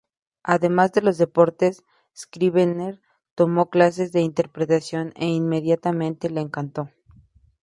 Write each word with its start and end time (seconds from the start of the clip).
Además 0.41 0.93
de 0.93 1.03
los 1.03 1.19
deportes, 1.19 1.83
Scribner 2.17 2.99
tomó 3.35 3.69
clases 3.69 4.11
de 4.11 4.21
interpretación 4.21 5.13
e 5.15 5.27
inmediatamente 5.27 6.31
le 6.31 6.41
encantó. 6.41 6.89